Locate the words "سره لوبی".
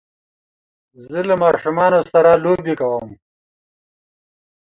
2.11-2.73